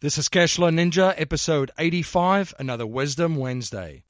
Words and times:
This 0.00 0.16
is 0.16 0.28
Cashflow 0.28 0.70
Ninja, 0.70 1.12
episode 1.16 1.72
85, 1.76 2.54
another 2.60 2.86
Wisdom 2.86 3.34
Wednesday. 3.34 4.04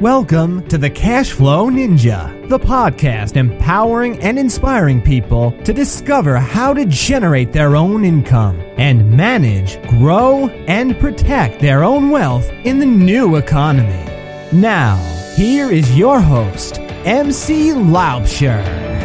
Welcome 0.00 0.66
to 0.66 0.76
the 0.76 0.90
Cashflow 0.90 1.70
Ninja, 1.70 2.48
the 2.48 2.58
podcast 2.58 3.36
empowering 3.36 4.18
and 4.18 4.40
inspiring 4.40 5.00
people 5.02 5.52
to 5.62 5.72
discover 5.72 6.36
how 6.36 6.74
to 6.74 6.84
generate 6.86 7.52
their 7.52 7.76
own 7.76 8.04
income 8.04 8.60
and 8.76 9.16
manage, 9.16 9.80
grow, 9.88 10.48
and 10.66 10.98
protect 10.98 11.60
their 11.60 11.84
own 11.84 12.10
wealth 12.10 12.50
in 12.64 12.80
the 12.80 12.86
new 12.86 13.36
economy. 13.36 14.04
Now, 14.52 14.96
here 15.36 15.70
is 15.70 15.96
your 15.96 16.20
host, 16.20 16.80
MC 17.04 17.68
Laubscher. 17.68 18.95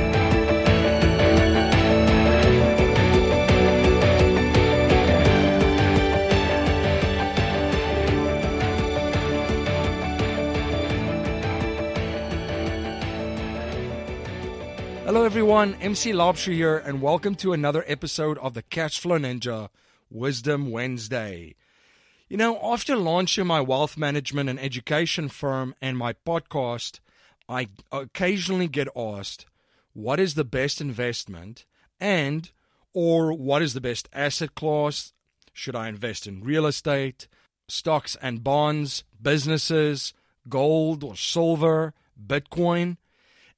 Everyone. 15.51 15.81
MC 15.81 16.13
Laubscher 16.13 16.53
here, 16.53 16.77
and 16.77 17.01
welcome 17.01 17.35
to 17.35 17.51
another 17.51 17.83
episode 17.85 18.37
of 18.37 18.53
the 18.53 18.63
Cashflow 18.63 19.19
Ninja 19.19 19.67
Wisdom 20.09 20.71
Wednesday. 20.71 21.55
You 22.29 22.37
know, 22.37 22.57
after 22.63 22.95
launching 22.95 23.47
my 23.47 23.59
wealth 23.59 23.97
management 23.97 24.49
and 24.49 24.57
education 24.57 25.27
firm 25.27 25.75
and 25.81 25.97
my 25.97 26.13
podcast, 26.25 27.01
I 27.49 27.67
occasionally 27.91 28.69
get 28.69 28.87
asked, 28.95 29.45
what 29.91 30.21
is 30.21 30.35
the 30.35 30.45
best 30.45 30.79
investment 30.79 31.65
and 31.99 32.49
or 32.93 33.33
what 33.33 33.61
is 33.61 33.73
the 33.73 33.81
best 33.81 34.07
asset 34.13 34.55
class? 34.55 35.11
Should 35.51 35.75
I 35.75 35.89
invest 35.89 36.27
in 36.27 36.45
real 36.45 36.65
estate, 36.65 37.27
stocks 37.67 38.15
and 38.21 38.41
bonds, 38.41 39.03
businesses, 39.21 40.13
gold 40.47 41.03
or 41.03 41.17
silver, 41.17 41.93
Bitcoin? 42.25 42.95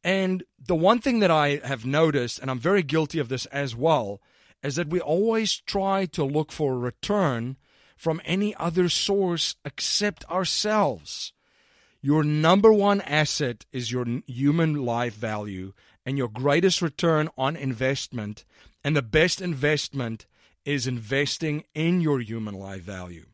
And 0.03 0.43
the 0.59 0.75
one 0.75 0.99
thing 0.99 1.19
that 1.19 1.31
I 1.31 1.61
have 1.63 1.85
noticed, 1.85 2.39
and 2.39 2.51
I'm 2.51 2.59
very 2.59 2.83
guilty 2.83 3.19
of 3.19 3.29
this 3.29 3.45
as 3.47 3.75
well, 3.75 4.21
is 4.61 4.75
that 4.75 4.89
we 4.89 4.99
always 4.99 5.59
try 5.59 6.05
to 6.07 6.23
look 6.23 6.51
for 6.51 6.73
a 6.73 6.77
return 6.77 7.57
from 7.95 8.21
any 8.25 8.55
other 8.55 8.89
source 8.89 9.55
except 9.63 10.29
ourselves. 10.29 11.31
Your 12.01 12.23
number 12.23 12.73
one 12.73 12.99
asset 13.01 13.65
is 13.71 13.91
your 13.91 14.05
human 14.27 14.85
life 14.85 15.15
value 15.15 15.73
and 16.05 16.17
your 16.17 16.27
greatest 16.27 16.81
return 16.81 17.29
on 17.37 17.55
investment. 17.55 18.43
And 18.83 18.95
the 18.95 19.01
best 19.01 19.41
investment 19.41 20.25
is 20.65 20.85
investing 20.85 21.63
in 21.73 22.01
your 22.01 22.19
human 22.19 22.55
life 22.55 22.81
value. 22.81 23.27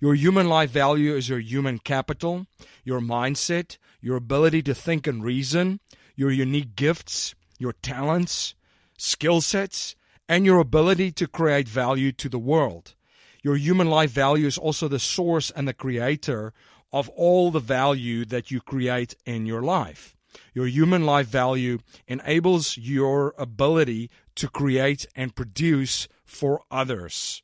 Your 0.00 0.14
human 0.14 0.48
life 0.48 0.70
value 0.70 1.14
is 1.14 1.28
your 1.28 1.40
human 1.40 1.78
capital, 1.78 2.46
your 2.84 3.00
mindset, 3.00 3.78
your 4.00 4.16
ability 4.16 4.62
to 4.62 4.74
think 4.74 5.06
and 5.06 5.24
reason, 5.24 5.80
your 6.22 6.30
unique 6.30 6.76
gifts, 6.76 7.34
your 7.58 7.72
talents, 7.72 8.54
skill 8.96 9.40
sets, 9.40 9.96
and 10.28 10.46
your 10.46 10.60
ability 10.60 11.10
to 11.10 11.26
create 11.26 11.68
value 11.68 12.12
to 12.12 12.28
the 12.28 12.38
world. 12.38 12.94
Your 13.42 13.56
human 13.56 13.90
life 13.90 14.12
value 14.12 14.46
is 14.46 14.56
also 14.56 14.86
the 14.86 15.00
source 15.00 15.50
and 15.50 15.66
the 15.66 15.74
creator 15.74 16.52
of 16.92 17.08
all 17.16 17.50
the 17.50 17.58
value 17.58 18.24
that 18.26 18.52
you 18.52 18.60
create 18.60 19.16
in 19.26 19.46
your 19.46 19.62
life. 19.62 20.14
Your 20.54 20.68
human 20.68 21.04
life 21.04 21.26
value 21.26 21.80
enables 22.06 22.78
your 22.78 23.34
ability 23.36 24.08
to 24.36 24.46
create 24.46 25.04
and 25.16 25.34
produce 25.34 26.06
for 26.24 26.62
others. 26.70 27.42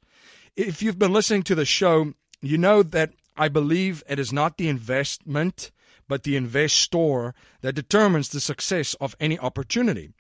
If 0.55 0.83
you've 0.83 1.01
been 1.01 1.13
listening 1.13 1.43
to 1.45 1.57
the 1.57 1.65
show, 1.65 2.15
you 2.41 2.59
know 2.59 2.85
that 2.85 3.11
I 3.37 3.49
believe 3.49 4.05
it 4.09 4.21
is 4.21 4.33
not 4.33 4.57
the 4.57 4.69
investment 4.69 5.73
but 6.09 6.23
the 6.23 6.37
investor 6.37 7.35
that 7.61 7.75
determines 7.75 8.31
the 8.31 8.41
success 8.41 8.95
of 8.95 9.15
any 9.21 9.39
opportunity. 9.39 10.11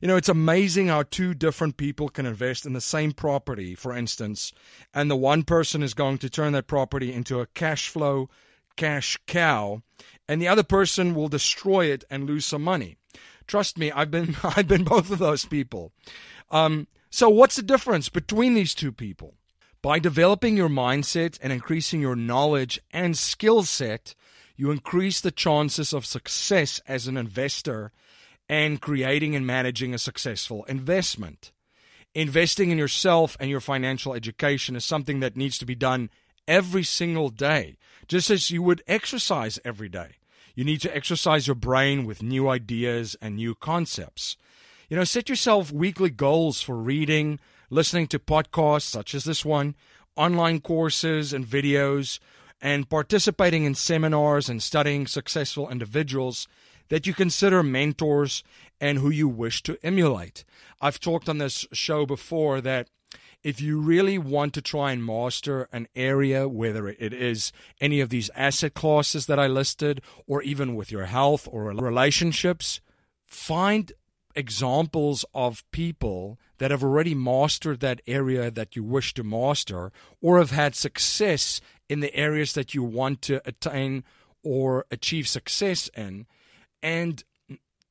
You 0.00 0.08
know, 0.08 0.16
it's 0.16 0.28
amazing 0.28 0.88
how 0.88 1.04
two 1.04 1.34
different 1.34 1.76
people 1.76 2.08
can 2.08 2.26
invest 2.26 2.66
in 2.66 2.72
the 2.72 2.80
same 2.80 3.12
property, 3.12 3.74
for 3.74 3.96
instance, 3.96 4.52
and 4.92 5.10
the 5.10 5.16
one 5.16 5.44
person 5.44 5.82
is 5.82 5.94
going 5.94 6.18
to 6.18 6.28
turn 6.28 6.52
that 6.52 6.66
property 6.66 7.12
into 7.12 7.40
a 7.40 7.46
cash 7.46 7.88
flow 7.88 8.28
cash 8.76 9.18
cow, 9.26 9.82
and 10.28 10.40
the 10.40 10.48
other 10.48 10.62
person 10.62 11.14
will 11.14 11.28
destroy 11.28 11.86
it 11.86 12.04
and 12.10 12.26
lose 12.26 12.44
some 12.44 12.62
money. 12.62 12.96
Trust 13.46 13.78
me, 13.78 13.92
I've 13.92 14.10
been 14.10 14.36
I've 14.42 14.68
been 14.68 14.84
both 14.84 15.10
of 15.10 15.18
those 15.18 15.44
people. 15.44 15.92
Um, 16.50 16.86
so 17.10 17.28
what's 17.28 17.56
the 17.56 17.62
difference 17.62 18.08
between 18.08 18.54
these 18.54 18.74
two 18.74 18.92
people? 18.92 19.34
By 19.82 19.98
developing 19.98 20.56
your 20.56 20.68
mindset 20.68 21.38
and 21.42 21.52
increasing 21.52 22.00
your 22.00 22.16
knowledge 22.16 22.80
and 22.90 23.16
skill 23.16 23.62
set, 23.64 24.14
you 24.56 24.70
increase 24.70 25.20
the 25.20 25.30
chances 25.30 25.92
of 25.92 26.06
success 26.06 26.80
as 26.86 27.06
an 27.06 27.16
investor 27.16 27.92
and 28.48 28.80
creating 28.80 29.34
and 29.34 29.46
managing 29.46 29.94
a 29.94 29.98
successful 29.98 30.64
investment. 30.64 31.52
Investing 32.14 32.70
in 32.70 32.78
yourself 32.78 33.36
and 33.40 33.50
your 33.50 33.60
financial 33.60 34.14
education 34.14 34.76
is 34.76 34.84
something 34.84 35.20
that 35.20 35.36
needs 35.36 35.58
to 35.58 35.66
be 35.66 35.74
done 35.74 36.10
every 36.46 36.84
single 36.84 37.28
day, 37.28 37.76
just 38.06 38.30
as 38.30 38.50
you 38.50 38.62
would 38.62 38.82
exercise 38.86 39.58
every 39.64 39.88
day. 39.88 40.16
You 40.54 40.64
need 40.64 40.80
to 40.82 40.96
exercise 40.96 41.48
your 41.48 41.56
brain 41.56 42.04
with 42.04 42.22
new 42.22 42.48
ideas 42.48 43.16
and 43.20 43.34
new 43.34 43.56
concepts. 43.56 44.36
You 44.88 44.96
know, 44.96 45.04
set 45.04 45.28
yourself 45.28 45.72
weekly 45.72 46.10
goals 46.10 46.60
for 46.60 46.76
reading, 46.76 47.40
listening 47.70 48.06
to 48.08 48.20
podcasts 48.20 48.82
such 48.82 49.14
as 49.14 49.24
this 49.24 49.44
one, 49.44 49.74
online 50.14 50.60
courses 50.60 51.32
and 51.32 51.44
videos, 51.44 52.20
and 52.64 52.88
participating 52.88 53.64
in 53.64 53.74
seminars 53.74 54.48
and 54.48 54.62
studying 54.62 55.06
successful 55.06 55.68
individuals 55.68 56.48
that 56.88 57.06
you 57.06 57.12
consider 57.12 57.62
mentors 57.62 58.42
and 58.80 58.98
who 58.98 59.10
you 59.10 59.28
wish 59.28 59.62
to 59.62 59.76
emulate. 59.82 60.44
I've 60.80 60.98
talked 60.98 61.28
on 61.28 61.36
this 61.36 61.66
show 61.74 62.06
before 62.06 62.62
that 62.62 62.88
if 63.42 63.60
you 63.60 63.78
really 63.78 64.16
want 64.16 64.54
to 64.54 64.62
try 64.62 64.92
and 64.92 65.04
master 65.04 65.68
an 65.72 65.88
area, 65.94 66.48
whether 66.48 66.88
it 66.88 67.12
is 67.12 67.52
any 67.82 68.00
of 68.00 68.08
these 68.08 68.30
asset 68.34 68.72
classes 68.72 69.26
that 69.26 69.38
I 69.38 69.46
listed, 69.46 70.00
or 70.26 70.40
even 70.40 70.74
with 70.74 70.90
your 70.90 71.04
health 71.04 71.46
or 71.52 71.64
relationships, 71.64 72.80
find 73.26 73.92
examples 74.34 75.24
of 75.34 75.64
people 75.70 76.38
that 76.58 76.70
have 76.70 76.82
already 76.82 77.14
mastered 77.14 77.80
that 77.80 78.00
area 78.06 78.50
that 78.50 78.76
you 78.76 78.82
wish 78.82 79.14
to 79.14 79.22
master 79.22 79.92
or 80.20 80.38
have 80.38 80.50
had 80.50 80.74
success 80.74 81.60
in 81.88 82.00
the 82.00 82.14
areas 82.14 82.52
that 82.54 82.74
you 82.74 82.82
want 82.82 83.22
to 83.22 83.40
attain 83.46 84.04
or 84.42 84.86
achieve 84.90 85.26
success 85.28 85.88
in 85.96 86.26
and 86.82 87.24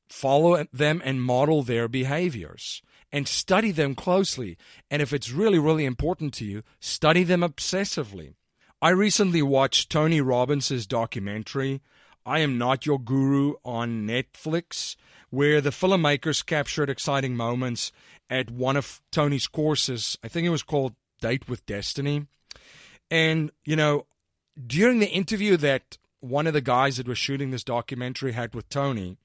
follow 0.08 0.64
them 0.72 1.02
and 1.04 1.24
model 1.24 1.64
their 1.64 1.88
behaviors 1.88 2.82
and 3.12 3.28
study 3.28 3.72
them 3.72 3.96
closely. 3.96 4.58
And 4.90 5.02
if 5.02 5.14
it's 5.14 5.32
really, 5.32 5.60
really 5.60 5.86
important 5.86 6.34
to 6.36 6.46
you, 6.46 6.64
study 6.80 7.24
them 7.24 7.42
obsessively. 7.42 8.34
I 8.82 8.90
recently 8.90 9.42
watched 9.42 9.90
Tony 9.90 10.20
Robbins' 10.20 10.86
documentary, 10.86 11.82
I 12.26 12.40
Am 12.40 12.58
Not 12.58 12.86
Your 12.86 13.00
Guru, 13.00 13.54
on 13.64 14.08
Netflix, 14.08 14.96
where 15.30 15.62
the 15.62 15.70
filmmakers 15.70 16.46
captured 16.46 16.90
exciting 16.90 17.36
moments 17.36 17.92
at 18.30 18.52
one 18.52 18.76
of 18.76 19.02
Tony's 19.12 19.48
courses. 19.48 20.18
I 20.24 20.28
think 20.28 20.46
it 20.46 20.50
was 20.50 20.64
called 20.64 20.96
Date 21.22 21.48
with 21.48 21.66
Destiny. 21.66 22.28
And, 23.14 23.52
you 23.64 23.76
know, 23.76 24.08
during 24.66 24.98
the 24.98 25.12
interview 25.12 25.56
that 25.58 26.00
one 26.20 26.48
of 26.48 26.54
the 26.54 26.62
guys 26.62 26.98
that 26.98 27.08
was 27.08 27.20
shooting 27.20 27.52
this 27.52 27.64
documentary 27.64 28.32
had 28.32 28.56
with 28.56 28.68
Tony, 28.70 29.18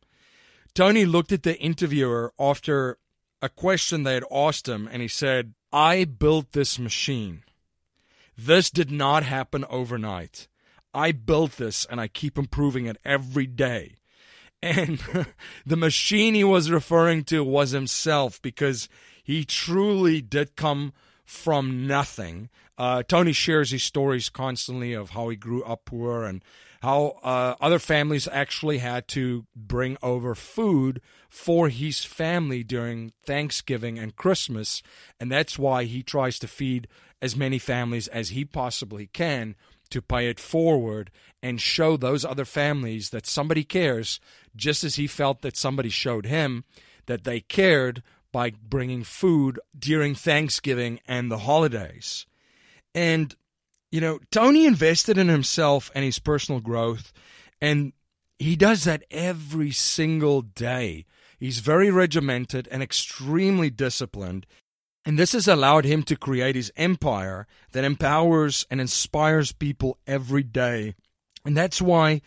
Tony 0.74 1.06
looked 1.06 1.32
at 1.32 1.42
the 1.42 1.58
interviewer 1.58 2.34
after 2.38 2.98
a 3.40 3.48
question 3.48 4.02
they 4.02 4.12
had 4.12 4.24
asked 4.30 4.68
him 4.68 4.90
and 4.92 5.00
he 5.00 5.08
said, 5.08 5.54
I 5.72 6.04
built 6.04 6.52
this 6.52 6.78
machine. 6.78 7.44
This 8.36 8.68
did 8.68 8.90
not 8.90 9.22
happen 9.22 9.64
overnight. 9.70 10.48
I 10.92 11.12
built 11.12 11.52
this 11.52 11.86
and 11.86 11.98
I 11.98 12.08
keep 12.08 12.36
improving 12.36 12.84
it 12.84 12.98
every 13.06 13.46
day. 13.46 13.96
And 14.62 15.02
the 15.64 15.76
machine 15.76 16.34
he 16.34 16.44
was 16.44 16.70
referring 16.70 17.24
to 17.24 17.42
was 17.42 17.70
himself 17.70 18.42
because 18.42 18.86
he 19.24 19.46
truly 19.46 20.20
did 20.20 20.56
come 20.56 20.92
from 21.24 21.86
nothing. 21.86 22.50
Uh, 22.78 23.02
Tony 23.02 23.32
shares 23.32 23.72
his 23.72 23.82
stories 23.82 24.28
constantly 24.28 24.92
of 24.92 25.10
how 25.10 25.28
he 25.28 25.36
grew 25.36 25.64
up 25.64 25.84
poor 25.84 26.24
and 26.24 26.44
how 26.80 27.18
uh, 27.24 27.56
other 27.60 27.80
families 27.80 28.28
actually 28.30 28.78
had 28.78 29.08
to 29.08 29.46
bring 29.56 29.96
over 30.00 30.34
food 30.36 31.00
for 31.28 31.68
his 31.68 32.04
family 32.04 32.62
during 32.62 33.12
Thanksgiving 33.26 33.98
and 33.98 34.14
Christmas. 34.14 34.80
And 35.18 35.30
that's 35.30 35.58
why 35.58 35.84
he 35.84 36.04
tries 36.04 36.38
to 36.38 36.46
feed 36.46 36.86
as 37.20 37.34
many 37.34 37.58
families 37.58 38.06
as 38.06 38.28
he 38.28 38.44
possibly 38.44 39.08
can 39.08 39.56
to 39.90 40.00
pay 40.00 40.28
it 40.28 40.38
forward 40.38 41.10
and 41.42 41.60
show 41.60 41.96
those 41.96 42.24
other 42.24 42.44
families 42.44 43.10
that 43.10 43.26
somebody 43.26 43.64
cares, 43.64 44.20
just 44.54 44.84
as 44.84 44.94
he 44.94 45.06
felt 45.08 45.42
that 45.42 45.56
somebody 45.56 45.88
showed 45.88 46.26
him 46.26 46.64
that 47.06 47.24
they 47.24 47.40
cared 47.40 48.02
by 48.30 48.50
bringing 48.50 49.02
food 49.02 49.58
during 49.76 50.14
Thanksgiving 50.14 51.00
and 51.08 51.30
the 51.30 51.38
holidays. 51.38 52.26
And, 52.94 53.34
you 53.90 54.00
know, 54.00 54.18
Tony 54.30 54.66
invested 54.66 55.18
in 55.18 55.28
himself 55.28 55.90
and 55.94 56.04
his 56.04 56.18
personal 56.18 56.60
growth, 56.60 57.12
and 57.60 57.92
he 58.38 58.56
does 58.56 58.84
that 58.84 59.04
every 59.10 59.70
single 59.70 60.42
day. 60.42 61.04
He's 61.38 61.60
very 61.60 61.90
regimented 61.90 62.68
and 62.70 62.82
extremely 62.82 63.70
disciplined. 63.70 64.46
And 65.04 65.18
this 65.18 65.32
has 65.32 65.48
allowed 65.48 65.84
him 65.84 66.02
to 66.04 66.16
create 66.16 66.54
his 66.54 66.72
empire 66.76 67.46
that 67.72 67.84
empowers 67.84 68.66
and 68.70 68.80
inspires 68.80 69.52
people 69.52 69.98
every 70.06 70.42
day. 70.42 70.94
And 71.44 71.56
that's 71.56 71.80
why 71.80 72.20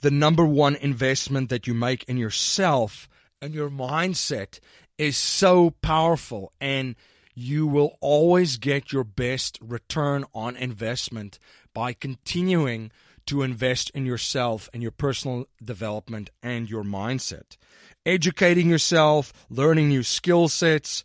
the 0.00 0.10
number 0.10 0.44
one 0.44 0.76
investment 0.76 1.48
that 1.48 1.66
you 1.66 1.74
make 1.74 2.04
in 2.04 2.16
yourself 2.16 3.08
and 3.42 3.54
your 3.54 3.70
mindset 3.70 4.60
is 4.98 5.16
so 5.16 5.70
powerful 5.82 6.52
and 6.60 6.96
you 7.38 7.68
will 7.68 7.96
always 8.00 8.56
get 8.56 8.92
your 8.92 9.04
best 9.04 9.58
return 9.62 10.24
on 10.34 10.56
investment 10.56 11.38
by 11.72 11.92
continuing 11.92 12.90
to 13.26 13.42
invest 13.42 13.90
in 13.90 14.04
yourself 14.04 14.68
and 14.74 14.82
your 14.82 14.90
personal 14.90 15.46
development 15.62 16.30
and 16.42 16.68
your 16.68 16.82
mindset. 16.82 17.56
Educating 18.04 18.68
yourself, 18.68 19.32
learning 19.48 19.88
new 19.88 20.02
skill 20.02 20.48
sets, 20.48 21.04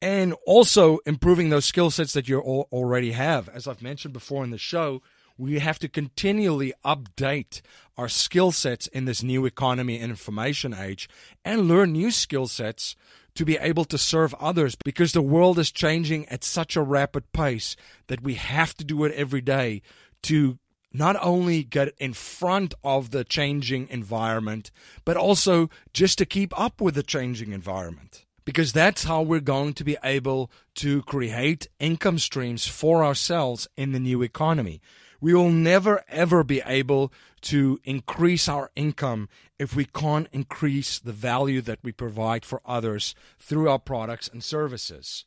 and 0.00 0.34
also 0.46 0.98
improving 1.04 1.48
those 1.48 1.64
skill 1.64 1.90
sets 1.90 2.12
that 2.12 2.28
you 2.28 2.38
already 2.38 3.12
have. 3.12 3.48
As 3.48 3.66
I've 3.66 3.82
mentioned 3.82 4.12
before 4.14 4.44
in 4.44 4.50
the 4.50 4.58
show, 4.58 5.02
we 5.42 5.58
have 5.58 5.80
to 5.80 5.88
continually 5.88 6.72
update 6.84 7.62
our 7.96 8.08
skill 8.08 8.52
sets 8.52 8.86
in 8.86 9.06
this 9.06 9.24
new 9.24 9.44
economy 9.44 9.98
and 9.98 10.10
information 10.10 10.72
age 10.72 11.08
and 11.44 11.66
learn 11.66 11.90
new 11.90 12.12
skill 12.12 12.46
sets 12.46 12.94
to 13.34 13.44
be 13.44 13.56
able 13.58 13.84
to 13.84 13.98
serve 13.98 14.34
others 14.34 14.76
because 14.84 15.12
the 15.12 15.20
world 15.20 15.58
is 15.58 15.72
changing 15.72 16.28
at 16.28 16.44
such 16.44 16.76
a 16.76 16.82
rapid 16.82 17.32
pace 17.32 17.74
that 18.06 18.22
we 18.22 18.34
have 18.34 18.72
to 18.76 18.84
do 18.84 19.02
it 19.02 19.12
every 19.14 19.40
day 19.40 19.82
to 20.22 20.58
not 20.92 21.16
only 21.20 21.64
get 21.64 21.92
in 21.98 22.12
front 22.12 22.72
of 22.84 23.10
the 23.10 23.24
changing 23.24 23.88
environment, 23.88 24.70
but 25.04 25.16
also 25.16 25.68
just 25.92 26.18
to 26.18 26.26
keep 26.26 26.56
up 26.58 26.80
with 26.80 26.94
the 26.94 27.02
changing 27.02 27.50
environment. 27.50 28.26
Because 28.44 28.72
that's 28.72 29.04
how 29.04 29.22
we're 29.22 29.40
going 29.40 29.72
to 29.74 29.84
be 29.84 29.96
able 30.04 30.52
to 30.76 31.02
create 31.02 31.66
income 31.80 32.18
streams 32.18 32.68
for 32.68 33.04
ourselves 33.04 33.66
in 33.76 33.90
the 33.90 34.00
new 34.00 34.22
economy. 34.22 34.80
We 35.22 35.34
will 35.34 35.50
never 35.50 36.02
ever 36.08 36.42
be 36.42 36.62
able 36.66 37.12
to 37.42 37.78
increase 37.84 38.48
our 38.48 38.72
income 38.74 39.28
if 39.56 39.76
we 39.76 39.84
can't 39.84 40.26
increase 40.32 40.98
the 40.98 41.12
value 41.12 41.60
that 41.60 41.78
we 41.84 41.92
provide 41.92 42.44
for 42.44 42.60
others 42.66 43.14
through 43.38 43.70
our 43.70 43.78
products 43.78 44.26
and 44.26 44.42
services. 44.42 45.24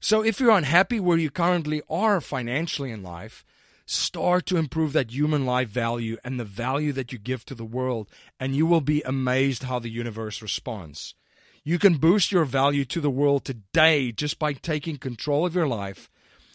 So 0.00 0.22
if 0.22 0.38
you're 0.38 0.56
unhappy 0.56 1.00
where 1.00 1.18
you 1.18 1.30
currently 1.30 1.82
are 1.90 2.20
financially 2.20 2.92
in 2.92 3.02
life, 3.02 3.44
start 3.86 4.46
to 4.46 4.56
improve 4.56 4.92
that 4.92 5.10
human 5.10 5.44
life 5.44 5.68
value 5.68 6.16
and 6.22 6.38
the 6.38 6.44
value 6.44 6.92
that 6.92 7.10
you 7.10 7.18
give 7.18 7.44
to 7.46 7.56
the 7.56 7.64
world, 7.64 8.08
and 8.38 8.54
you 8.54 8.66
will 8.66 8.80
be 8.80 9.02
amazed 9.02 9.64
how 9.64 9.80
the 9.80 9.90
universe 9.90 10.42
responds. 10.42 11.16
You 11.64 11.80
can 11.80 11.96
boost 11.96 12.30
your 12.30 12.44
value 12.44 12.84
to 12.84 13.00
the 13.00 13.10
world 13.10 13.44
today 13.44 14.12
just 14.12 14.38
by 14.38 14.52
taking 14.52 14.96
control 14.96 15.44
of 15.44 15.56
your 15.56 15.66
life 15.66 16.08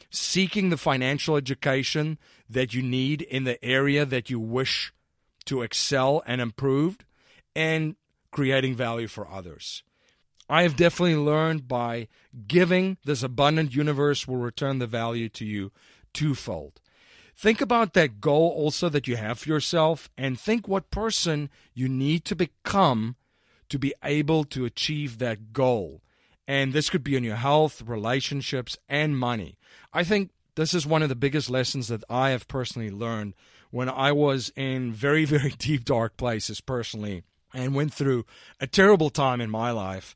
seeking 0.10 0.70
the 0.70 0.78
financial 0.78 1.36
education 1.36 2.18
that 2.50 2.74
you 2.74 2.82
need 2.82 3.22
in 3.22 3.44
the 3.44 3.64
area 3.64 4.06
that 4.06 4.30
you 4.30 4.40
wish 4.40 4.94
to 5.46 5.62
excel 5.62 6.22
and 6.26 6.42
improve, 6.42 6.98
and 7.56 7.96
creating 8.32 8.76
value 8.76 9.08
for 9.08 9.30
others. 9.30 9.84
I 10.50 10.64
have 10.64 10.76
definitely 10.76 11.16
learned 11.16 11.68
by 11.68 12.08
giving, 12.48 12.98
this 13.06 13.24
abundant 13.24 13.76
universe 13.76 14.28
will 14.28 14.38
return 14.38 14.80
the 14.80 14.88
value 14.88 15.30
to 15.30 15.46
you 15.46 15.72
twofold. 16.14 16.82
Think 17.36 17.62
about 17.62 17.94
that 17.94 18.20
goal 18.20 18.50
also 18.50 18.90
that 18.90 19.08
you 19.08 19.16
have 19.16 19.40
for 19.40 19.50
yourself 19.50 20.10
and 20.18 20.40
think 20.40 20.68
what 20.68 20.92
person 20.92 21.50
you 21.74 21.88
need 21.88 22.26
to 22.26 22.36
become 22.36 23.16
to 23.70 23.80
be 23.80 23.94
able 24.04 24.44
to 24.46 24.66
achieve 24.66 25.20
that 25.20 25.54
goal. 25.54 26.02
And 26.50 26.74
this 26.74 26.90
could 26.90 27.04
be 27.04 27.16
in 27.16 27.24
your 27.24 27.36
health, 27.36 27.84
relationships, 27.84 28.76
and 28.90 29.20
money. 29.20 29.60
I 29.94 30.04
think 30.04 30.32
this 30.56 30.74
is 30.74 30.88
one 30.88 31.04
of 31.04 31.10
the 31.10 31.16
biggest 31.16 31.48
lessons 31.48 31.90
that 31.90 32.04
I 32.10 32.32
have 32.32 32.48
personally 32.48 32.90
learned 32.90 33.36
when 33.70 33.88
I 33.88 34.12
was 34.14 34.52
in 34.56 34.92
very, 34.92 35.26
very 35.36 35.52
deep, 35.52 35.86
dark 35.86 36.18
places 36.18 36.60
personally 36.60 37.22
and 37.54 37.76
went 37.76 37.94
through 37.94 38.26
a 38.60 38.66
terrible 38.66 39.12
time 39.12 39.42
in 39.42 39.52
my 39.52 39.70
life. 39.70 40.16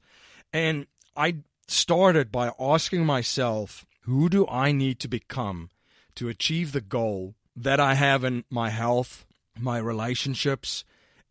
And 0.52 0.88
I 1.16 1.36
started 1.68 2.32
by 2.32 2.52
asking 2.60 3.06
myself, 3.06 3.86
who 4.02 4.28
do 4.28 4.48
I 4.48 4.72
need 4.72 5.00
to 5.02 5.08
become 5.08 5.70
to 6.16 6.30
achieve 6.30 6.72
the 6.72 6.82
goal 6.82 7.36
that 7.56 7.80
I 7.80 7.94
have 7.94 8.24
in 8.24 8.44
my 8.50 8.72
health, 8.72 9.24
my 9.60 9.78
relationships, 9.78 10.84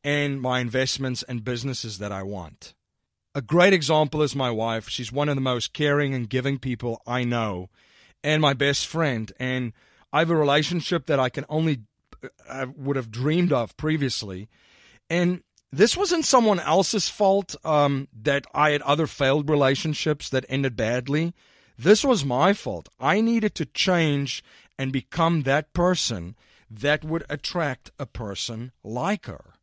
and 0.04 0.40
my 0.40 0.60
investments 0.60 1.24
and 1.24 1.42
businesses 1.42 1.98
that 1.98 2.12
I 2.12 2.22
want? 2.22 2.74
A 3.34 3.40
great 3.40 3.72
example 3.72 4.22
is 4.22 4.36
my 4.36 4.50
wife. 4.50 4.88
She's 4.88 5.10
one 5.10 5.28
of 5.28 5.36
the 5.36 5.40
most 5.40 5.72
caring 5.72 6.12
and 6.12 6.28
giving 6.28 6.58
people 6.58 7.00
I 7.06 7.24
know, 7.24 7.70
and 8.22 8.42
my 8.42 8.52
best 8.52 8.86
friend. 8.86 9.32
And 9.40 9.72
I 10.12 10.18
have 10.18 10.30
a 10.30 10.36
relationship 10.36 11.06
that 11.06 11.18
I 11.18 11.30
can 11.30 11.46
only 11.48 11.82
I 12.48 12.64
would 12.64 12.96
have 12.96 13.10
dreamed 13.10 13.52
of 13.52 13.76
previously. 13.76 14.48
And 15.08 15.42
this 15.72 15.96
wasn't 15.96 16.24
someone 16.24 16.60
else's 16.60 17.08
fault 17.08 17.56
um, 17.64 18.08
that 18.12 18.46
I 18.54 18.70
had 18.70 18.82
other 18.82 19.06
failed 19.06 19.48
relationships 19.48 20.28
that 20.28 20.44
ended 20.48 20.76
badly. 20.76 21.34
This 21.78 22.04
was 22.04 22.24
my 22.24 22.52
fault. 22.52 22.88
I 23.00 23.20
needed 23.20 23.54
to 23.56 23.66
change 23.66 24.44
and 24.78 24.92
become 24.92 25.42
that 25.42 25.72
person 25.72 26.36
that 26.70 27.04
would 27.04 27.24
attract 27.28 27.90
a 27.98 28.06
person 28.06 28.72
like 28.84 29.26
her. 29.26 29.54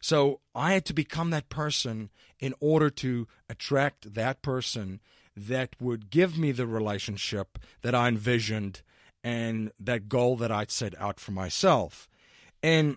So 0.00 0.40
I 0.54 0.74
had 0.74 0.84
to 0.86 0.94
become 0.94 1.30
that 1.30 1.48
person 1.48 2.10
in 2.40 2.54
order 2.60 2.90
to 2.90 3.26
attract 3.48 4.14
that 4.14 4.42
person 4.42 5.00
that 5.36 5.76
would 5.80 6.10
give 6.10 6.36
me 6.36 6.52
the 6.52 6.66
relationship 6.66 7.58
that 7.82 7.94
I 7.94 8.08
envisioned 8.08 8.82
and 9.22 9.72
that 9.78 10.08
goal 10.08 10.36
that 10.36 10.50
I'd 10.50 10.70
set 10.70 10.98
out 11.00 11.20
for 11.20 11.32
myself. 11.32 12.08
And, 12.62 12.96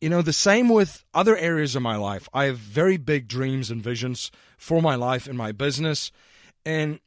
you 0.00 0.08
know, 0.08 0.22
the 0.22 0.32
same 0.32 0.68
with 0.68 1.04
other 1.14 1.36
areas 1.36 1.76
of 1.76 1.82
my 1.82 1.96
life. 1.96 2.28
I 2.32 2.44
have 2.44 2.58
very 2.58 2.96
big 2.96 3.28
dreams 3.28 3.70
and 3.70 3.82
visions 3.82 4.30
for 4.56 4.82
my 4.82 4.94
life 4.94 5.26
and 5.26 5.36
my 5.36 5.52
business. 5.52 6.12
And 6.64 7.00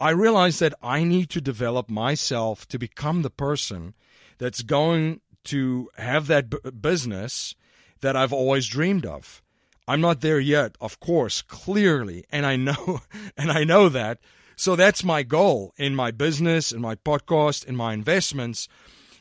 I 0.00 0.10
realize 0.10 0.58
that 0.60 0.74
I 0.82 1.04
need 1.04 1.30
to 1.30 1.40
develop 1.40 1.90
myself 1.90 2.66
to 2.68 2.78
become 2.78 3.22
the 3.22 3.30
person 3.30 3.94
that's 4.38 4.62
going 4.62 5.20
to 5.44 5.90
have 5.96 6.26
that 6.28 6.50
b- 6.50 6.58
business 6.70 7.54
that 8.00 8.16
I've 8.16 8.32
always 8.32 8.66
dreamed 8.66 9.06
of. 9.06 9.42
I'm 9.90 10.00
not 10.00 10.20
there 10.20 10.38
yet, 10.38 10.76
of 10.80 11.00
course, 11.00 11.42
clearly, 11.42 12.24
and 12.30 12.46
I 12.46 12.54
know 12.54 13.00
and 13.36 13.50
I 13.50 13.64
know 13.64 13.88
that. 13.88 14.20
So 14.54 14.76
that's 14.76 15.02
my 15.02 15.24
goal 15.24 15.74
in 15.76 15.96
my 15.96 16.12
business, 16.12 16.70
in 16.70 16.80
my 16.80 16.94
podcast, 16.94 17.64
in 17.64 17.74
my 17.74 17.92
investments. 17.92 18.68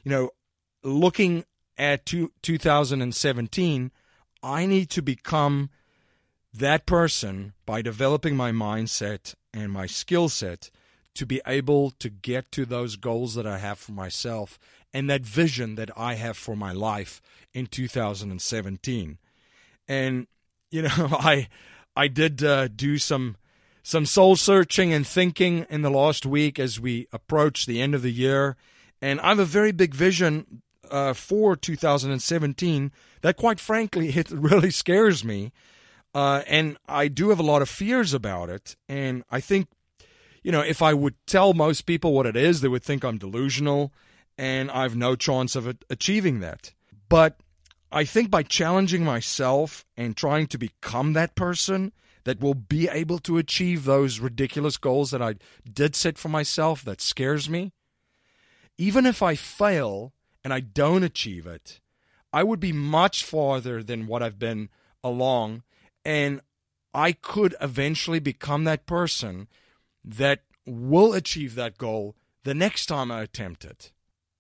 You 0.03 0.11
know, 0.11 0.29
looking 0.83 1.43
at 1.75 2.05
two, 2.05 2.31
2017, 2.43 3.91
I 4.43 4.67
need 4.67 4.91
to 4.91 5.01
become 5.01 5.71
that 6.53 6.85
person 6.85 7.53
by 7.65 7.81
developing 7.81 8.35
my 8.35 8.51
mindset 8.51 9.33
and 9.51 9.71
my 9.71 9.87
skill 9.87 10.29
set 10.29 10.69
to 11.15 11.25
be 11.25 11.41
able 11.47 11.89
to 11.97 12.11
get 12.11 12.51
to 12.51 12.63
those 12.63 12.95
goals 12.95 13.33
that 13.33 13.47
I 13.47 13.57
have 13.57 13.79
for 13.79 13.93
myself 13.93 14.59
and 14.93 15.09
that 15.09 15.21
vision 15.21 15.73
that 15.75 15.89
I 15.97 16.13
have 16.13 16.37
for 16.37 16.55
my 16.55 16.73
life 16.73 17.23
in 17.55 17.65
2017. 17.65 19.17
And 19.87 20.27
you 20.71 20.83
know, 20.83 21.09
I 21.11 21.47
I 21.95 22.07
did 22.07 22.43
uh, 22.43 22.67
do 22.67 22.97
some 22.97 23.37
some 23.81 24.05
soul 24.05 24.35
searching 24.35 24.93
and 24.93 25.05
thinking 25.07 25.65
in 25.69 25.81
the 25.81 25.89
last 25.89 26.25
week 26.25 26.59
as 26.59 26.79
we 26.79 27.07
approach 27.11 27.65
the 27.65 27.81
end 27.81 27.95
of 27.95 28.01
the 28.01 28.11
year, 28.11 28.55
and 29.01 29.19
I 29.21 29.29
have 29.29 29.39
a 29.39 29.45
very 29.45 29.71
big 29.71 29.95
vision 29.95 30.61
uh, 30.91 31.13
for 31.13 31.55
2017 31.55 32.91
that, 33.21 33.37
quite 33.37 33.59
frankly, 33.59 34.09
it 34.15 34.29
really 34.31 34.71
scares 34.71 35.23
me, 35.23 35.51
uh, 36.13 36.43
and 36.47 36.77
I 36.87 37.07
do 37.07 37.29
have 37.29 37.39
a 37.39 37.43
lot 37.43 37.61
of 37.61 37.69
fears 37.69 38.13
about 38.13 38.49
it. 38.49 38.75
And 38.87 39.23
I 39.31 39.39
think, 39.39 39.67
you 40.43 40.51
know, 40.51 40.61
if 40.61 40.81
I 40.81 40.93
would 40.93 41.15
tell 41.25 41.53
most 41.53 41.85
people 41.85 42.13
what 42.13 42.25
it 42.25 42.35
is, 42.35 42.61
they 42.61 42.67
would 42.67 42.83
think 42.83 43.03
I'm 43.03 43.17
delusional, 43.17 43.93
and 44.37 44.71
I've 44.71 44.95
no 44.95 45.15
chance 45.15 45.55
of 45.55 45.77
achieving 45.89 46.39
that. 46.39 46.73
But 47.07 47.39
I 47.91 48.03
think 48.03 48.29
by 48.29 48.43
challenging 48.43 49.03
myself 49.03 49.85
and 49.97 50.15
trying 50.15 50.47
to 50.47 50.57
become 50.57 51.13
that 51.13 51.35
person 51.35 51.91
that 52.23 52.39
will 52.39 52.53
be 52.53 52.87
able 52.87 53.19
to 53.19 53.37
achieve 53.37 53.85
those 53.85 54.19
ridiculous 54.19 54.77
goals 54.77 55.11
that 55.11 55.21
I 55.21 55.35
did 55.71 55.95
set 55.95 56.17
for 56.17 56.29
myself 56.29 56.83
that 56.83 57.01
scares 57.01 57.49
me, 57.49 57.71
even 58.77 59.05
if 59.05 59.23
I 59.23 59.35
fail 59.35 60.13
and 60.43 60.53
I 60.53 60.59
don't 60.59 61.03
achieve 61.03 61.47
it, 61.47 61.79
I 62.31 62.43
would 62.43 62.59
be 62.59 62.71
much 62.71 63.23
farther 63.23 63.81
than 63.81 64.05
what 64.05 64.21
I've 64.21 64.37
been 64.37 64.69
along. 65.03 65.63
And 66.05 66.41
I 66.93 67.13
could 67.13 67.55
eventually 67.59 68.19
become 68.19 68.63
that 68.65 68.85
person 68.85 69.47
that 70.03 70.41
will 70.65 71.13
achieve 71.13 71.55
that 71.55 71.77
goal 71.77 72.15
the 72.43 72.53
next 72.53 72.85
time 72.85 73.11
I 73.11 73.23
attempt 73.23 73.65
it. 73.65 73.91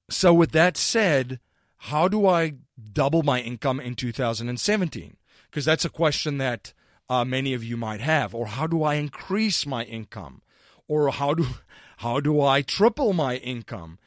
So, 0.09 0.33
with 0.33 0.51
that 0.51 0.77
said, 0.77 1.39
how 1.79 2.07
do 2.07 2.27
I 2.27 2.55
double 2.91 3.23
my 3.23 3.39
income 3.39 3.79
in 3.79 3.95
2017? 3.95 5.17
Because 5.49 5.65
that's 5.65 5.85
a 5.85 5.89
question 5.89 6.37
that 6.37 6.73
uh, 7.09 7.25
many 7.25 7.53
of 7.53 7.63
you 7.63 7.77
might 7.77 8.01
have. 8.01 8.35
Or 8.35 8.47
how 8.47 8.67
do 8.67 8.83
I 8.83 8.95
increase 8.95 9.65
my 9.65 9.83
income? 9.83 10.41
Or 10.87 11.09
how 11.09 11.33
do 11.33 11.47
how 11.97 12.19
do 12.19 12.41
I 12.41 12.61
triple 12.61 13.13
my 13.13 13.35
income? 13.37 13.97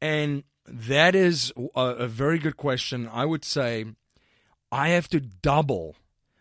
And 0.00 0.44
that 0.66 1.14
is 1.14 1.52
a, 1.74 1.80
a 1.80 2.08
very 2.08 2.38
good 2.38 2.56
question. 2.56 3.08
I 3.12 3.24
would 3.24 3.44
say 3.44 3.86
I 4.70 4.88
have 4.88 5.08
to 5.08 5.20
double 5.20 5.96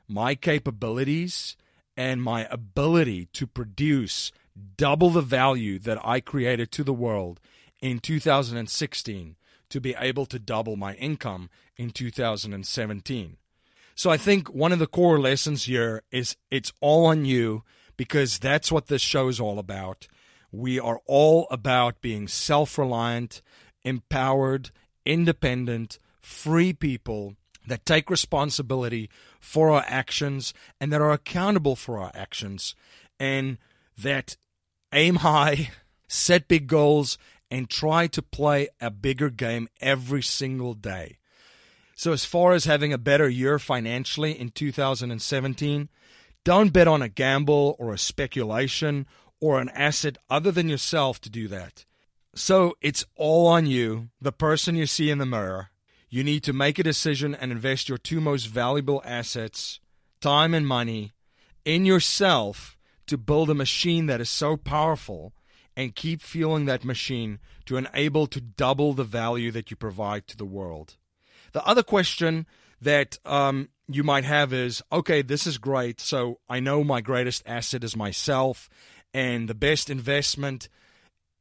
my 0.08 0.36
capabilities 0.36 1.56
and 1.98 2.22
my 2.22 2.48
ability 2.50 3.28
to 3.34 3.48
produce 3.48 4.32
double 4.78 5.10
the 5.10 5.22
value 5.22 5.80
that 5.80 6.00
I 6.06 6.20
created 6.20 6.72
to 6.74 6.84
the 6.84 6.94
world 6.94 7.40
in 7.82 8.00
2016 8.00 9.36
to 9.72 9.82
be 9.82 9.96
able 9.98 10.26
to 10.28 10.40
double 10.40 10.76
my 10.76 10.94
income 10.96 11.50
in 11.76 11.90
2017. 11.90 13.38
So 13.96 14.10
I 14.10 14.18
think 14.18 14.54
one 14.54 14.72
of 14.72 14.80
the 14.80 14.88
core 14.88 15.20
lessons 15.20 15.66
here 15.66 16.04
is 16.12 16.38
it's 16.50 16.72
all 16.80 17.06
on 17.06 17.26
you 17.26 17.64
because 17.98 18.40
that's 18.40 18.72
what 18.72 18.88
this 18.88 19.02
show 19.02 19.28
is 19.28 19.40
all 19.40 19.60
about. 19.60 20.08
We 20.52 20.80
are 20.80 21.02
all 21.06 21.48
about 21.50 22.02
being 22.02 22.28
self 22.28 22.78
reliant, 22.78 23.42
empowered, 23.84 24.72
independent, 25.06 26.00
free 26.20 26.74
people 26.74 27.36
that 27.68 27.86
take 27.86 28.10
responsibility 28.10 29.10
for 29.40 29.72
our 29.72 29.84
actions 29.88 30.54
and 30.80 30.92
that 30.92 31.02
are 31.02 31.12
accountable 31.12 31.76
for 31.76 32.00
our 32.00 32.12
actions 32.14 32.76
and 33.20 33.58
that 33.98 34.36
aim 34.92 35.18
high, 35.18 35.70
set 36.08 36.48
big 36.48 36.68
goals, 36.68 37.18
and 37.52 37.70
try 37.70 38.08
to 38.08 38.22
play 38.22 38.70
a 38.80 38.90
bigger 38.90 39.30
game 39.30 39.68
every 39.82 40.24
single 40.24 40.74
day. 40.74 41.18
So, 41.96 42.14
as 42.14 42.26
far 42.26 42.54
as 42.54 42.66
having 42.66 42.94
a 42.94 42.98
better 42.98 43.30
year 43.30 43.60
financially 43.60 44.32
in 44.32 44.50
2017, 44.50 45.90
don't 46.44 46.74
bet 46.74 46.88
on 46.88 47.04
a 47.04 47.10
gamble 47.10 47.76
or 47.78 47.94
a 47.94 48.00
speculation 48.00 49.06
or 49.40 49.60
an 49.60 49.70
asset 49.70 50.18
other 50.30 50.52
than 50.52 50.70
yourself 50.70 51.20
to 51.22 51.30
do 51.30 51.48
that. 51.50 51.86
So, 52.34 52.76
it's 52.82 53.06
all 53.16 53.46
on 53.46 53.68
you, 53.68 54.10
the 54.20 54.32
person 54.32 54.76
you 54.76 54.88
see 54.88 55.12
in 55.12 55.18
the 55.20 55.26
mirror. 55.26 55.70
You 56.10 56.24
need 56.24 56.44
to 56.46 56.54
make 56.54 56.80
a 56.80 56.84
decision 56.84 57.36
and 57.36 57.52
invest 57.52 57.90
your 57.90 57.98
two 57.98 58.22
most 58.22 58.46
valuable 58.46 59.04
assets, 59.06 59.80
time 60.22 60.54
and 60.54 60.66
money, 60.66 61.12
in 61.66 61.86
yourself 61.86 62.78
to 63.08 63.18
build 63.18 63.50
a 63.50 63.54
machine 63.54 64.08
that 64.08 64.22
is 64.22 64.30
so 64.30 64.58
powerful 64.58 65.34
and 65.76 65.96
keep 65.96 66.22
fueling 66.22 66.66
that 66.66 66.84
machine 66.86 67.40
to 67.66 67.78
enable 67.78 68.28
to 68.28 68.42
double 68.42 68.94
the 68.94 69.04
value 69.04 69.52
that 69.52 69.72
you 69.72 69.78
provide 69.78 70.28
to 70.28 70.38
the 70.38 70.46
world. 70.46 70.98
The 71.54 71.66
other 71.66 71.84
question 71.84 72.46
that 72.82 73.20
um, 73.26 73.70
you 73.88 74.04
might 74.04 74.24
have 74.24 74.54
is 74.54 74.82
okay, 74.92 75.22
this 75.22 75.46
is 75.46 75.58
great. 75.58 76.00
So 76.00 76.40
I 76.50 76.60
know 76.60 76.84
my 76.84 77.02
greatest 77.02 77.44
asset 77.46 77.84
is 77.84 77.96
myself, 77.96 78.70
and 79.14 79.48
the 79.48 79.56
best 79.56 79.90
investment 79.90 80.70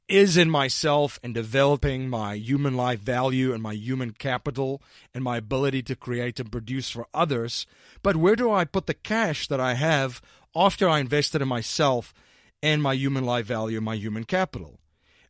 is 0.09 0.37
in 0.37 0.51
myself 0.51 1.21
and 1.23 1.33
developing 1.33 2.11
my 2.11 2.35
human 2.35 2.77
life 2.77 2.99
value 2.99 3.55
and 3.55 3.63
my 3.63 3.73
human 3.73 4.11
capital 4.11 4.83
and 5.15 5.23
my 5.23 5.37
ability 5.37 5.83
to 5.85 5.95
create 5.95 6.41
and 6.41 6.51
produce 6.51 6.91
for 6.91 7.07
others. 7.15 7.65
But 8.03 8.17
where 8.17 8.35
do 8.35 8.51
I 8.51 8.65
put 8.65 8.87
the 8.87 8.95
cash 8.95 9.47
that 9.47 9.61
I 9.61 9.75
have 9.75 10.21
after 10.55 10.89
I 10.89 10.99
invested 10.99 11.41
in 11.41 11.47
myself 11.47 12.13
and 12.63 12.83
my 12.83 12.95
human 12.95 13.25
life 13.25 13.47
value, 13.47 13.81
my 13.81 13.95
human 13.95 14.25
capital. 14.25 14.81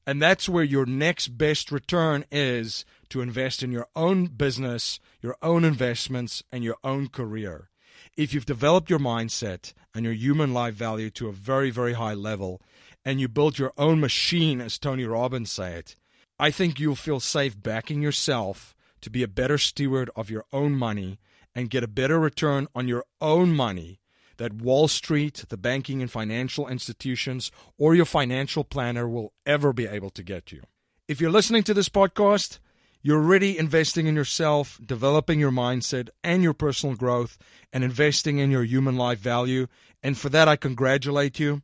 And 0.06 0.20
that's 0.20 0.48
where 0.48 0.64
your 0.64 0.86
next 0.86 1.28
best 1.38 1.70
return 1.70 2.24
is 2.30 2.84
to 3.10 3.20
invest 3.20 3.62
in 3.62 3.70
your 3.70 3.86
own 3.94 4.26
business, 4.26 4.98
your 5.20 5.36
own 5.42 5.64
investments, 5.64 6.42
and 6.50 6.64
your 6.64 6.76
own 6.82 7.08
career. 7.08 7.68
If 8.16 8.34
you've 8.34 8.46
developed 8.46 8.90
your 8.90 8.98
mindset 8.98 9.72
and 9.94 10.04
your 10.04 10.14
human 10.14 10.52
life 10.52 10.74
value 10.74 11.10
to 11.10 11.28
a 11.28 11.32
very, 11.32 11.70
very 11.70 11.92
high 11.92 12.14
level, 12.14 12.60
and 13.04 13.20
you 13.20 13.28
build 13.28 13.58
your 13.58 13.72
own 13.78 14.00
machine, 14.00 14.60
as 14.60 14.78
Tony 14.78 15.04
Robbins 15.04 15.50
said, 15.50 15.94
I 16.38 16.50
think 16.50 16.80
you'll 16.80 16.96
feel 16.96 17.20
safe 17.20 17.60
backing 17.60 18.02
yourself 18.02 18.74
to 19.02 19.10
be 19.10 19.22
a 19.22 19.28
better 19.28 19.58
steward 19.58 20.10
of 20.16 20.30
your 20.30 20.44
own 20.52 20.74
money 20.74 21.18
and 21.54 21.70
get 21.70 21.84
a 21.84 21.88
better 21.88 22.18
return 22.18 22.68
on 22.74 22.88
your 22.88 23.04
own 23.20 23.52
money 23.54 23.99
that 24.40 24.54
Wall 24.54 24.88
Street, 24.88 25.44
the 25.50 25.58
banking 25.58 26.00
and 26.00 26.10
financial 26.10 26.66
institutions, 26.66 27.52
or 27.76 27.94
your 27.94 28.06
financial 28.06 28.64
planner 28.64 29.06
will 29.06 29.34
ever 29.44 29.70
be 29.70 29.86
able 29.86 30.08
to 30.08 30.22
get 30.22 30.50
you. 30.50 30.62
If 31.06 31.20
you're 31.20 31.30
listening 31.30 31.62
to 31.64 31.74
this 31.74 31.90
podcast, 31.90 32.58
you're 33.02 33.22
already 33.22 33.58
investing 33.58 34.06
in 34.06 34.14
yourself, 34.14 34.80
developing 34.82 35.40
your 35.40 35.50
mindset 35.50 36.08
and 36.24 36.42
your 36.42 36.54
personal 36.54 36.96
growth, 36.96 37.36
and 37.70 37.84
investing 37.84 38.38
in 38.38 38.50
your 38.50 38.64
human 38.64 38.96
life 38.96 39.18
value. 39.18 39.66
And 40.02 40.16
for 40.16 40.30
that, 40.30 40.48
I 40.48 40.56
congratulate 40.56 41.38
you. 41.38 41.60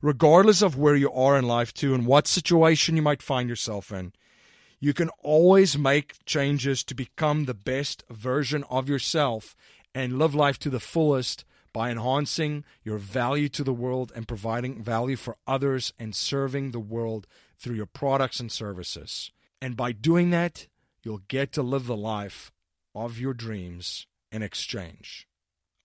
Regardless 0.00 0.62
of 0.62 0.78
where 0.78 0.94
you 0.94 1.10
are 1.10 1.36
in 1.36 1.48
life, 1.48 1.74
too, 1.74 1.94
and 1.94 2.06
what 2.06 2.28
situation 2.28 2.94
you 2.94 3.02
might 3.02 3.22
find 3.22 3.48
yourself 3.48 3.90
in, 3.90 4.12
you 4.78 4.94
can 4.94 5.08
always 5.24 5.76
make 5.76 6.24
changes 6.26 6.84
to 6.84 6.94
become 6.94 7.46
the 7.46 7.54
best 7.54 8.04
version 8.08 8.62
of 8.70 8.88
yourself 8.88 9.56
and 9.92 10.16
live 10.16 10.32
life 10.32 10.60
to 10.60 10.70
the 10.70 10.78
fullest 10.78 11.44
by 11.72 11.90
enhancing 11.90 12.64
your 12.82 12.98
value 12.98 13.48
to 13.50 13.64
the 13.64 13.72
world 13.72 14.12
and 14.14 14.26
providing 14.26 14.82
value 14.82 15.16
for 15.16 15.36
others 15.46 15.92
and 15.98 16.14
serving 16.14 16.70
the 16.70 16.80
world 16.80 17.26
through 17.58 17.76
your 17.76 17.86
products 17.86 18.40
and 18.40 18.50
services. 18.50 19.30
And 19.60 19.76
by 19.76 19.92
doing 19.92 20.30
that, 20.30 20.66
you'll 21.02 21.22
get 21.28 21.52
to 21.52 21.62
live 21.62 21.86
the 21.86 21.96
life 21.96 22.50
of 22.94 23.18
your 23.18 23.34
dreams 23.34 24.06
in 24.32 24.42
exchange. 24.42 25.26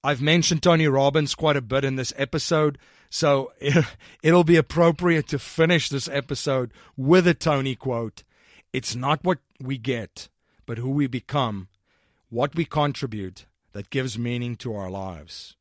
I've 0.03 0.21
mentioned 0.21 0.61
Tony 0.61 0.87
Robbins 0.87 1.35
quite 1.35 1.57
a 1.57 1.61
bit 1.61 1.83
in 1.83 1.95
this 1.95 2.13
episode, 2.15 2.77
so 3.09 3.51
it'll 4.23 4.43
be 4.43 4.55
appropriate 4.55 5.27
to 5.29 5.39
finish 5.39 5.89
this 5.89 6.07
episode 6.07 6.71
with 6.95 7.27
a 7.27 7.33
Tony 7.33 7.75
quote. 7.75 8.23
It's 8.71 8.95
not 8.95 9.23
what 9.23 9.39
we 9.59 9.77
get, 9.77 10.29
but 10.65 10.77
who 10.77 10.89
we 10.89 11.07
become, 11.07 11.69
what 12.29 12.55
we 12.55 12.65
contribute, 12.65 13.45
that 13.73 13.89
gives 13.89 14.17
meaning 14.17 14.55
to 14.55 14.73
our 14.73 14.89
lives. 14.89 15.55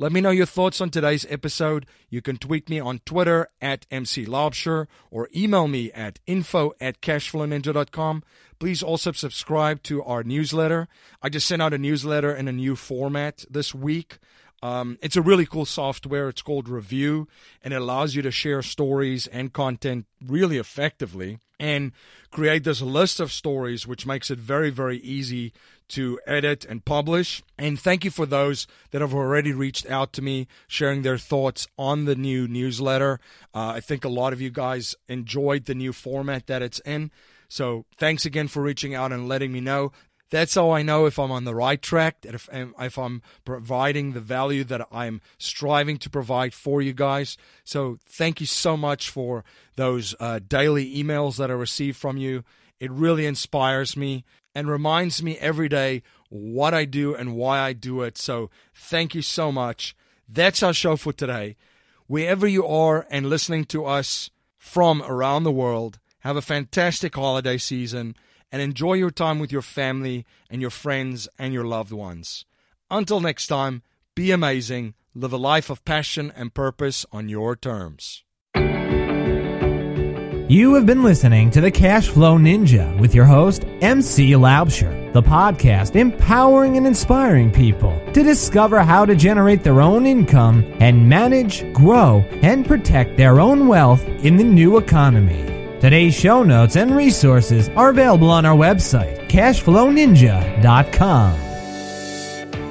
Let 0.00 0.12
me 0.12 0.20
know 0.20 0.30
your 0.30 0.46
thoughts 0.46 0.80
on 0.80 0.90
today's 0.90 1.26
episode. 1.28 1.84
You 2.08 2.22
can 2.22 2.36
tweet 2.36 2.68
me 2.70 2.78
on 2.78 3.00
Twitter 3.04 3.48
at 3.60 3.84
MC 3.90 4.26
Laubscher 4.26 4.86
or 5.10 5.28
email 5.34 5.66
me 5.66 5.90
at 5.90 6.20
info 6.24 6.72
at 6.80 7.00
cashflowninja.com. 7.00 8.22
Please 8.60 8.80
also 8.80 9.10
subscribe 9.10 9.82
to 9.82 10.04
our 10.04 10.22
newsletter. 10.22 10.86
I 11.20 11.30
just 11.30 11.48
sent 11.48 11.62
out 11.62 11.74
a 11.74 11.78
newsletter 11.78 12.32
in 12.32 12.46
a 12.46 12.52
new 12.52 12.76
format 12.76 13.44
this 13.50 13.74
week. 13.74 14.18
Um, 14.62 14.98
it's 15.00 15.16
a 15.16 15.22
really 15.22 15.46
cool 15.46 15.66
software. 15.66 16.28
It's 16.28 16.42
called 16.42 16.68
Revue, 16.68 17.26
and 17.62 17.72
it 17.72 17.80
allows 17.80 18.14
you 18.14 18.22
to 18.22 18.30
share 18.30 18.62
stories 18.62 19.26
and 19.26 19.52
content 19.52 20.06
really 20.24 20.58
effectively 20.58 21.38
and 21.60 21.92
create 22.30 22.64
this 22.64 22.80
list 22.80 23.20
of 23.20 23.32
stories, 23.32 23.86
which 23.86 24.06
makes 24.06 24.30
it 24.30 24.38
very, 24.38 24.70
very 24.70 24.98
easy 24.98 25.52
to 25.88 26.20
edit 26.26 26.64
and 26.64 26.84
publish. 26.84 27.42
And 27.56 27.80
thank 27.80 28.04
you 28.04 28.10
for 28.10 28.26
those 28.26 28.66
that 28.90 29.00
have 29.00 29.14
already 29.14 29.52
reached 29.52 29.88
out 29.90 30.12
to 30.14 30.22
me, 30.22 30.46
sharing 30.66 31.02
their 31.02 31.18
thoughts 31.18 31.66
on 31.78 32.04
the 32.04 32.14
new 32.14 32.46
newsletter. 32.46 33.18
Uh, 33.54 33.72
I 33.76 33.80
think 33.80 34.04
a 34.04 34.08
lot 34.10 34.32
of 34.32 34.40
you 34.40 34.50
guys 34.50 34.94
enjoyed 35.08 35.64
the 35.64 35.74
new 35.74 35.92
format 35.92 36.46
that 36.46 36.62
it's 36.62 36.80
in. 36.80 37.10
So 37.48 37.86
thanks 37.96 38.26
again 38.26 38.48
for 38.48 38.62
reaching 38.62 38.94
out 38.94 39.10
and 39.10 39.26
letting 39.26 39.50
me 39.52 39.60
know. 39.60 39.92
That's 40.30 40.54
how 40.54 40.70
I 40.70 40.82
know 40.82 41.06
if 41.06 41.18
I'm 41.18 41.30
on 41.30 41.44
the 41.44 41.54
right 41.54 41.80
track, 41.80 42.18
if, 42.22 42.48
if 42.52 42.98
I'm 42.98 43.22
providing 43.44 44.12
the 44.12 44.20
value 44.20 44.62
that 44.64 44.86
I'm 44.92 45.20
striving 45.38 45.96
to 45.98 46.10
provide 46.10 46.52
for 46.52 46.82
you 46.82 46.92
guys. 46.92 47.38
So 47.64 47.98
thank 48.06 48.40
you 48.40 48.46
so 48.46 48.76
much 48.76 49.08
for 49.08 49.44
those 49.76 50.14
uh, 50.20 50.40
daily 50.46 50.94
emails 50.94 51.36
that 51.38 51.50
I 51.50 51.54
receive 51.54 51.96
from 51.96 52.18
you. 52.18 52.44
It 52.78 52.90
really 52.90 53.24
inspires 53.24 53.96
me 53.96 54.24
and 54.54 54.68
reminds 54.68 55.22
me 55.22 55.38
every 55.38 55.68
day 55.68 56.02
what 56.28 56.74
I 56.74 56.84
do 56.84 57.14
and 57.14 57.34
why 57.34 57.60
I 57.60 57.72
do 57.72 58.02
it. 58.02 58.18
So 58.18 58.50
thank 58.74 59.14
you 59.14 59.22
so 59.22 59.50
much. 59.50 59.96
That's 60.28 60.62
our 60.62 60.74
show 60.74 60.96
for 60.96 61.12
today. 61.12 61.56
Wherever 62.06 62.46
you 62.46 62.66
are 62.66 63.06
and 63.10 63.30
listening 63.30 63.64
to 63.66 63.86
us 63.86 64.30
from 64.58 65.02
around 65.02 65.44
the 65.44 65.52
world, 65.52 65.98
have 66.20 66.36
a 66.36 66.42
fantastic 66.42 67.14
holiday 67.14 67.56
season 67.56 68.14
and 68.50 68.62
enjoy 68.62 68.94
your 68.94 69.10
time 69.10 69.38
with 69.38 69.52
your 69.52 69.62
family 69.62 70.24
and 70.50 70.60
your 70.60 70.70
friends 70.70 71.28
and 71.38 71.52
your 71.52 71.64
loved 71.64 71.92
ones. 71.92 72.44
Until 72.90 73.20
next 73.20 73.48
time, 73.48 73.82
be 74.14 74.30
amazing, 74.30 74.94
live 75.14 75.32
a 75.32 75.36
life 75.36 75.70
of 75.70 75.84
passion 75.84 76.32
and 76.34 76.54
purpose 76.54 77.04
on 77.12 77.28
your 77.28 77.54
terms. 77.54 78.24
You 80.50 80.72
have 80.76 80.86
been 80.86 81.02
listening 81.02 81.50
to 81.50 81.60
the 81.60 81.70
Cash 81.70 82.08
Flow 82.08 82.38
Ninja 82.38 82.98
with 82.98 83.14
your 83.14 83.26
host, 83.26 83.66
MC 83.82 84.30
Laubscher. 84.30 85.12
the 85.12 85.20
podcast 85.20 85.94
empowering 85.94 86.78
and 86.78 86.86
inspiring 86.86 87.50
people 87.50 88.00
to 88.14 88.22
discover 88.22 88.80
how 88.80 89.04
to 89.04 89.14
generate 89.14 89.62
their 89.62 89.82
own 89.82 90.06
income 90.06 90.64
and 90.80 91.06
manage, 91.06 91.70
grow, 91.74 92.24
and 92.40 92.66
protect 92.66 93.18
their 93.18 93.40
own 93.40 93.68
wealth 93.68 94.02
in 94.24 94.38
the 94.38 94.44
new 94.44 94.78
economy. 94.78 95.57
Today's 95.80 96.14
show 96.14 96.42
notes 96.42 96.76
and 96.76 96.96
resources 96.96 97.68
are 97.70 97.88
available 97.90 98.30
on 98.30 98.44
our 98.44 98.56
website, 98.56 99.28
cashflowninja.com. 99.28 101.47